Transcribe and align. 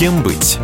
Кем 0.00 0.22
быть? 0.22 0.58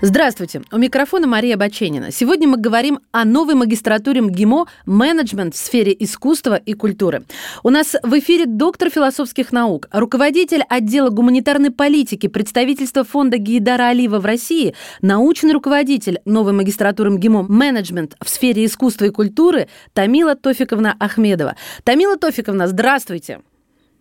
Здравствуйте, 0.00 0.62
у 0.70 0.78
микрофона 0.78 1.26
Мария 1.26 1.56
Баченина. 1.56 2.12
Сегодня 2.12 2.46
мы 2.46 2.56
говорим 2.56 3.00
о 3.10 3.24
новой 3.24 3.56
магистратуре 3.56 4.20
МГИМО 4.20 4.66
«Менеджмент 4.86 5.56
в 5.56 5.58
сфере 5.58 5.96
искусства 5.98 6.54
и 6.54 6.74
культуры». 6.74 7.24
У 7.64 7.70
нас 7.70 7.96
в 8.00 8.16
эфире 8.20 8.46
доктор 8.46 8.90
философских 8.90 9.50
наук, 9.50 9.88
руководитель 9.90 10.62
отдела 10.68 11.10
гуманитарной 11.10 11.72
политики 11.72 12.28
представительства 12.28 13.02
фонда 13.02 13.36
Гейдара 13.36 13.88
Алиева 13.88 14.20
в 14.20 14.24
России, 14.24 14.76
научный 15.02 15.52
руководитель 15.52 16.20
новой 16.24 16.52
магистратуры 16.52 17.10
МГИМО 17.10 17.46
«Менеджмент 17.48 18.14
в 18.24 18.28
сфере 18.28 18.66
искусства 18.66 19.06
и 19.06 19.10
культуры» 19.10 19.66
Тамила 19.94 20.36
Тофиковна 20.36 20.94
Ахмедова. 21.00 21.56
Тамила 21.82 22.16
Тофиковна, 22.16 22.68
здравствуйте. 22.68 23.40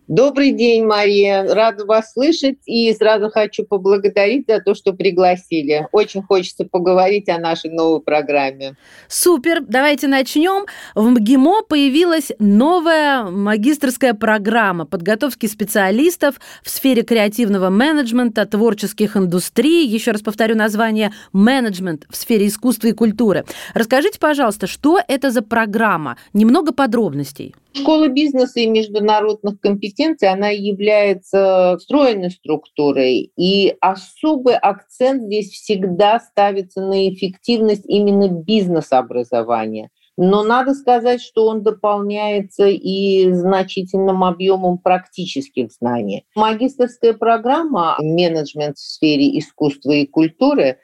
Добрый 0.10 0.52
день, 0.52 0.84
Мария. 0.86 1.43
Рада 1.54 1.86
вас 1.86 2.11
слышать 2.11 2.57
и 2.66 2.94
сразу 2.94 3.30
хочу 3.30 3.64
поблагодарить 3.64 4.46
за 4.50 4.60
то, 4.60 4.75
что 4.75 4.92
пригласили. 4.92 5.88
Очень 5.94 6.24
хочется 6.24 6.66
поговорить 6.66 7.30
о 7.30 7.39
нашей 7.39 7.71
новой 7.71 8.02
программе. 8.02 8.75
Супер. 9.08 9.61
Давайте 9.61 10.10
начнем. 10.10 10.66
В 10.94 11.08
МГИМО 11.08 11.64
появилась 11.70 12.34
новая 12.38 13.24
магистрская 13.24 14.14
программа 14.14 14.86
подготовки 14.86 15.46
специалистов 15.46 16.36
в 16.64 16.70
сфере 16.70 17.04
креативного 17.04 17.70
менеджмента, 17.70 18.46
творческих 18.46 19.16
индустрий. 19.16 19.88
Еще 19.88 20.11
раз 20.11 20.22
повторю 20.22 20.58
название 20.58 21.14
«Менеджмент 21.32 22.08
в 22.10 22.18
сфере 22.18 22.47
искусства 22.47 22.88
и 22.88 22.92
культуры». 22.92 23.46
Расскажите, 23.74 24.20
пожалуйста, 24.20 24.68
что 24.68 25.00
это 25.08 25.32
за 25.32 25.42
программа? 25.42 26.18
Немного 26.33 26.74
подробностей. 26.74 27.56
Школа 27.74 28.08
бизнеса 28.08 28.60
и 28.60 28.68
международных 28.68 29.60
компетенций, 29.60 29.94
она 30.24 30.50
является 30.50 31.78
встроенной 31.80 32.31
структурой, 32.31 33.31
и 33.38 33.75
особый 33.80 34.55
акцент 34.55 35.23
здесь 35.23 35.52
всегда 35.52 36.19
ставится 36.19 36.81
на 36.81 37.09
эффективность 37.09 37.86
именно 37.86 38.27
бизнес-образования. 38.27 39.89
Но 40.16 40.44
надо 40.44 40.73
сказать, 40.75 41.22
что 41.22 41.47
он 41.47 41.64
дополняется 41.64 42.67
и 42.67 43.31
значительным 43.31 44.23
объемом 44.23 44.77
практических 44.77 45.72
знаний. 45.72 46.25
Магистрская 46.36 47.14
программа 47.14 47.97
«Менеджмент 47.99 48.77
в 48.77 48.81
сфере 48.81 49.38
искусства 49.39 49.92
и 49.92 50.05
культуры» 50.05 50.77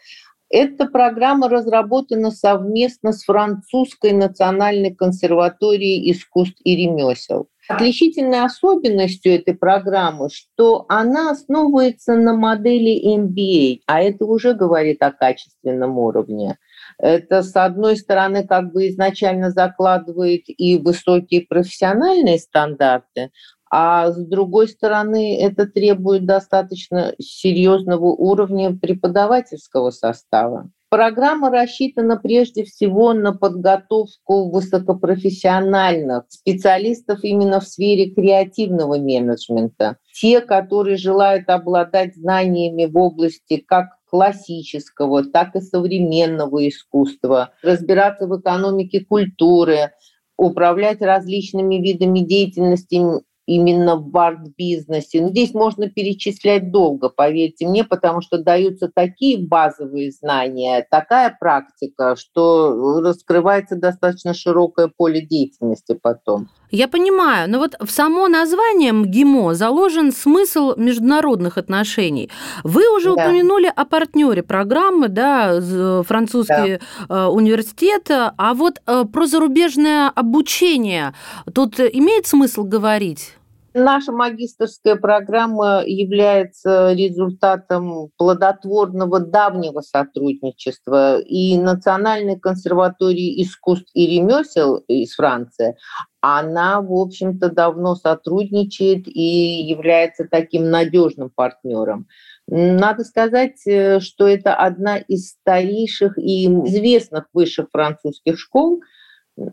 Эта 0.49 0.87
программа 0.87 1.47
разработана 1.47 2.31
совместно 2.31 3.11
с 3.11 3.23
Французской 3.23 4.13
национальной 4.13 4.93
консерваторией 4.93 6.11
искусств 6.11 6.59
и 6.63 6.75
ремесел. 6.75 7.49
Отличительной 7.67 8.43
особенностью 8.43 9.35
этой 9.35 9.53
программы, 9.53 10.29
что 10.31 10.85
она 10.89 11.29
основывается 11.29 12.15
на 12.15 12.33
модели 12.33 13.15
MBA, 13.15 13.81
а 13.85 14.01
это 14.01 14.25
уже 14.25 14.55
говорит 14.55 15.03
о 15.03 15.11
качественном 15.11 15.99
уровне. 15.99 16.57
Это, 16.97 17.43
с 17.43 17.55
одной 17.55 17.95
стороны, 17.95 18.45
как 18.47 18.73
бы 18.73 18.87
изначально 18.87 19.51
закладывает 19.51 20.45
и 20.47 20.79
высокие 20.79 21.45
профессиональные 21.47 22.39
стандарты, 22.39 23.29
а 23.69 24.11
с 24.11 24.17
другой 24.17 24.67
стороны 24.67 25.39
это 25.39 25.67
требует 25.67 26.25
достаточно 26.25 27.13
серьезного 27.19 28.05
уровня 28.05 28.75
преподавательского 28.75 29.91
состава. 29.91 30.69
Программа 30.89 31.51
рассчитана 31.51 32.17
прежде 32.17 32.63
всего 32.63 33.13
на 33.13 33.31
подготовку 33.31 34.49
высокопрофессиональных 34.49 36.23
специалистов 36.29 37.19
именно 37.21 37.59
в 37.59 37.67
сфере 37.67 38.09
креативного 38.09 38.97
менеджмента. 38.97 39.97
Те, 40.19 40.41
которые 40.41 40.97
желают 40.97 41.47
обладать 41.49 42.15
знаниями 42.15 42.85
в 42.85 42.97
области 42.97 43.57
как 43.57 43.99
классического, 44.09 45.23
так 45.25 45.55
и 45.55 45.61
современного 45.61 46.67
искусства, 46.67 47.51
разбираться 47.61 48.25
в 48.25 48.39
экономике 48.39 49.05
культуры, 49.05 49.91
управлять 50.37 51.01
различными 51.01 51.75
видами 51.75 52.21
деятельности 52.21 52.99
именно 53.49 53.95
в 53.95 54.15
арт-бизнесе. 54.15 55.21
Но 55.21 55.29
здесь 55.29 55.53
можно 55.53 55.89
перечислять 55.89 56.71
долго, 56.71 57.09
поверьте 57.09 57.67
мне, 57.67 57.83
потому 57.83 58.21
что 58.21 58.37
даются 58.37 58.91
такие 58.93 59.39
базовые 59.39 60.11
знания, 60.11 60.85
такая 60.89 61.35
практика, 61.39 62.15
что 62.15 63.01
раскрывается 63.01 63.75
достаточно 63.75 64.35
широкое 64.35 64.91
поле 64.95 65.21
деятельности 65.21 65.97
потом. 65.99 66.47
Я 66.71 66.87
понимаю, 66.87 67.49
но 67.49 67.57
вот 67.57 67.75
в 67.79 67.89
само 67.89 68.27
название 68.27 68.93
МГИМО 68.93 69.55
заложен 69.55 70.11
смысл 70.11 70.75
международных 70.77 71.57
отношений. 71.57 72.29
Вы 72.63 72.95
уже 72.95 73.15
да. 73.15 73.23
упомянули 73.23 73.73
о 73.75 73.85
партнере 73.85 74.43
программы, 74.43 75.07
да, 75.07 75.59
французский 76.03 76.79
да. 77.09 77.25
Э, 77.25 77.27
университет, 77.29 78.11
а 78.11 78.53
вот 78.53 78.81
э, 78.85 79.05
про 79.11 79.25
зарубежное 79.25 80.09
обучение 80.09 81.15
тут 81.51 81.79
имеет 81.79 82.27
смысл 82.27 82.63
говорить? 82.63 83.38
Наша 83.73 84.11
магистрская 84.11 84.95
программа 84.95 85.83
является 85.85 86.93
результатом 86.93 88.09
плодотворного 88.17 89.19
давнего 89.19 89.81
сотрудничества 89.81 91.19
и 91.19 91.55
Национальной 91.57 92.39
консерватории 92.39 93.41
искусств 93.43 93.91
и 93.93 94.07
ремесел 94.07 94.77
из 94.87 95.13
Франции. 95.13 95.77
Она, 96.19 96.81
в 96.81 96.91
общем-то, 96.93 97.49
давно 97.49 97.93
сотрудничает 97.95 99.07
и 99.07 99.61
является 99.61 100.25
таким 100.29 100.69
надежным 100.71 101.29
партнером. 101.29 102.07
Надо 102.47 103.03
сказать, 103.03 103.65
э, 103.67 103.99
что 103.99 104.27
это 104.27 104.55
одна 104.55 104.97
из 104.97 105.29
старейших 105.29 106.17
и 106.17 106.45
известных 106.45 107.25
высших 107.33 107.67
французских 107.71 108.39
школ– 108.39 108.81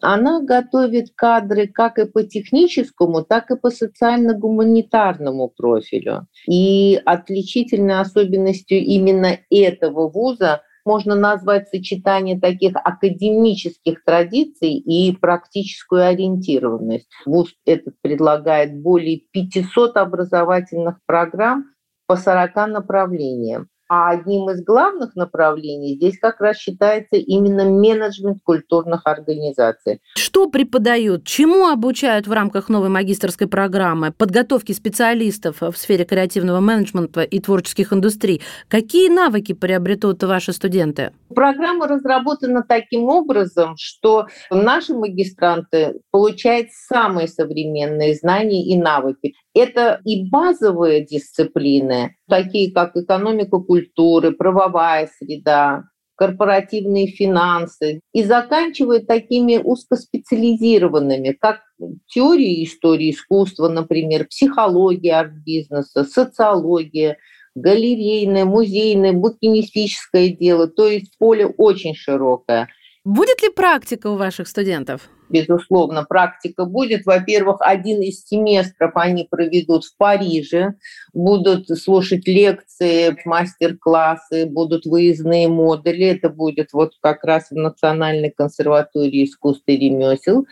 она 0.03 0.43
готовит 0.43 1.11
кадры 1.15 1.67
как 1.67 1.99
и 1.99 2.07
по 2.07 2.23
техническому, 2.23 3.23
так 3.23 3.51
и 3.51 3.57
по 3.57 3.71
социально-гуманитарному 3.71 5.49
профилю. 5.49 6.27
И 6.49 7.01
отличительной 7.05 8.01
особенностью 8.01 8.79
именно 8.79 9.39
этого 9.51 10.09
вуза 10.09 10.63
можно 10.87 11.17
назвать 11.17 11.69
сочетание 11.69 12.39
таких 12.39 12.73
академических 12.77 14.05
традиций 14.05 14.75
и 14.75 15.15
практическую 15.17 16.07
ориентированность. 16.07 17.09
ВУЗ 17.27 17.55
этот 17.67 18.01
предлагает 18.01 18.81
более 18.81 19.23
500 19.33 19.97
образовательных 19.97 20.99
программ 21.05 21.65
по 22.07 22.17
40 22.17 22.55
направлениям. 22.69 23.69
А 23.89 24.11
одним 24.11 24.51
из 24.51 24.65
главных 24.65 25.15
направлений 25.15 25.95
здесь 25.95 26.19
как 26.19 26.41
раз 26.41 26.57
считается 26.57 27.17
именно 27.17 27.65
менеджмент 27.65 28.39
культурных 28.43 29.03
организаций. 29.05 30.01
Что 30.17 30.49
преподают, 30.49 31.25
чему 31.25 31.69
обучают 31.69 32.27
в 32.27 32.33
рамках 32.33 32.69
новой 32.69 32.89
магистрской 32.89 33.47
программы 33.47 34.13
подготовки 34.13 34.73
специалистов 34.73 35.61
в 35.61 35.77
сфере 35.77 36.05
креативного 36.05 36.61
менеджмента 36.61 37.23
и 37.23 37.39
творческих 37.39 37.93
индустрий? 37.93 38.43
Какие 38.69 39.09
навыки 39.09 39.53
приобретут 39.53 40.23
ваши 40.25 40.53
студенты? 40.53 41.13
Программа 41.33 41.87
разработана 41.87 42.65
таким 42.69 43.05
образом, 43.05 43.75
что 43.79 44.27
наши 44.51 44.95
магистранты 44.95 46.01
получают 46.11 46.71
самые 46.73 47.29
современные 47.29 48.15
знания 48.15 48.65
и 48.65 48.77
навыки. 48.77 49.35
Это 49.57 50.03
и 50.05 50.29
базовые 50.29 51.03
дисциплины, 51.07 52.15
такие 52.29 52.71
как 52.71 52.95
экономика 52.95 53.59
культуры, 53.59 54.33
правовая 54.33 55.09
среда, 55.19 55.85
корпоративные 56.15 57.07
финансы, 57.07 58.01
и 58.13 58.23
заканчивая 58.23 59.01
такими 59.01 59.57
узкоспециализированными, 59.57 61.35
как 61.41 61.61
теория 62.07 62.65
истории 62.65 63.13
искусства, 63.13 63.71
например, 63.71 64.27
психология 64.27 65.15
арт-бизнеса, 65.15 66.05
социология, 66.05 67.17
галерейное, 67.55 68.45
музейное, 68.45 69.15
букинистическое 69.15 70.29
дело, 70.29 70.69
то 70.69 70.87
есть 70.87 71.17
поле 71.19 71.47
очень 71.47 71.95
широкое. 71.95 72.69
Будет 73.05 73.41
ли 73.43 73.49
практика 73.49 74.09
у 74.09 74.17
ваших 74.17 74.49
студентов? 74.49 75.09
Безусловно, 75.29 76.05
практика 76.05 76.65
будет. 76.65 77.07
Во-первых, 77.07 77.59
один 77.61 78.01
из 78.03 78.25
семестров 78.25 78.93
они 78.95 79.27
проведут 79.31 79.85
в 79.85 79.97
Париже, 79.97 80.75
будут 81.13 81.69
слушать 81.69 82.27
лекции, 82.27 83.17
мастер-классы, 83.25 84.47
будут 84.47 84.87
выездные 84.87 85.49
модули. 85.49 86.07
Это 86.07 86.29
будет 86.29 86.73
вот 86.73 86.93
как 87.01 87.25
раз 87.25 87.51
в 87.51 87.57
Национальной 87.57 88.31
консерватории 88.31 89.25
искусств 89.25 89.65
и 89.67 89.77
ремесел. 89.77 90.47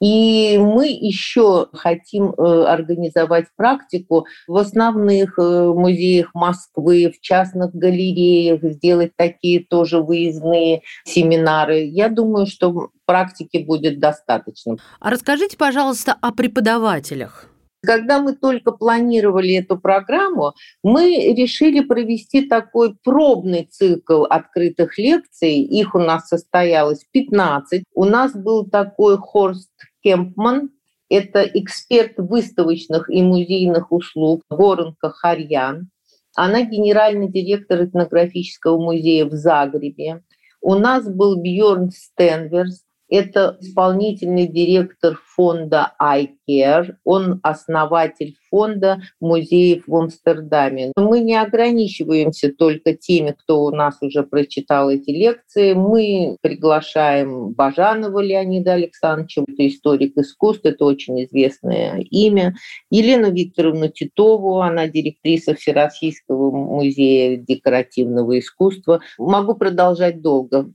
И 0.00 0.58
мы 0.58 0.88
еще 0.88 1.68
хотим 1.72 2.30
э, 2.30 2.64
организовать 2.64 3.46
практику 3.56 4.26
в 4.46 4.56
основных 4.56 5.38
э, 5.38 5.42
музеях 5.42 6.30
Москвы, 6.34 7.12
в 7.14 7.20
частных 7.20 7.74
галереях, 7.74 8.62
сделать 8.62 9.12
такие 9.16 9.64
тоже 9.64 10.00
выездные 10.00 10.82
семинары. 11.04 11.84
Я 11.84 12.08
думаю, 12.08 12.46
что 12.46 12.90
практики 13.06 13.58
будет 13.58 13.98
достаточно. 13.98 14.76
А 15.00 15.10
расскажите, 15.10 15.56
пожалуйста, 15.56 16.16
о 16.20 16.32
преподавателях. 16.32 17.48
Когда 17.86 18.20
мы 18.20 18.34
только 18.34 18.72
планировали 18.72 19.54
эту 19.54 19.78
программу, 19.78 20.54
мы 20.82 21.32
решили 21.36 21.80
провести 21.80 22.46
такой 22.46 22.96
пробный 22.96 23.68
цикл 23.70 24.24
открытых 24.24 24.98
лекций. 24.98 25.60
Их 25.60 25.94
у 25.94 25.98
нас 26.00 26.26
состоялось 26.28 27.04
15. 27.12 27.84
У 27.94 28.04
нас 28.04 28.34
был 28.34 28.68
такой 28.68 29.16
Хорст 29.16 29.70
Кемпман, 30.02 30.70
это 31.08 31.42
эксперт 31.42 32.14
выставочных 32.18 33.08
и 33.10 33.22
музейных 33.22 33.92
услуг 33.92 34.42
Горанка 34.50 35.10
Харьян. 35.10 35.90
Она 36.34 36.62
генеральный 36.62 37.28
директор 37.28 37.84
этнографического 37.84 38.78
музея 38.78 39.24
в 39.24 39.32
Загребе. 39.32 40.22
У 40.60 40.74
нас 40.74 41.08
был 41.08 41.40
Бьорн 41.40 41.90
Стенверс, 41.90 42.84
это 43.08 43.56
исполнительный 43.60 44.46
директор 44.46 45.18
фонда 45.24 45.92
iCare. 46.00 46.96
Он 47.04 47.40
основатель 47.42 48.36
фонда 48.50 49.00
музеев 49.20 49.84
в 49.86 49.94
Амстердаме. 49.94 50.92
Мы 50.96 51.20
не 51.20 51.36
ограничиваемся 51.36 52.52
только 52.52 52.94
теми, 52.94 53.34
кто 53.38 53.64
у 53.64 53.70
нас 53.70 53.98
уже 54.00 54.22
прочитал 54.22 54.90
эти 54.90 55.10
лекции. 55.10 55.74
Мы 55.74 56.36
приглашаем 56.40 57.52
Бажанова 57.52 58.20
Леонида 58.20 58.74
Александровича, 58.74 59.42
это 59.46 59.66
историк 59.66 60.16
искусств, 60.16 60.64
это 60.64 60.84
очень 60.84 61.24
известное 61.24 62.00
имя. 62.10 62.54
Елену 62.90 63.30
Викторовну 63.30 63.88
Титову, 63.88 64.60
она 64.60 64.88
директриса 64.88 65.54
Всероссийского 65.54 66.50
музея 66.50 67.36
декоративного 67.36 68.38
искусства. 68.38 69.00
Могу 69.18 69.54
продолжать 69.54 70.20
долго. 70.20 70.70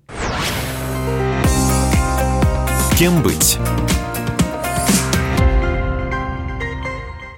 Кем 2.98 3.22
быть? 3.22 3.58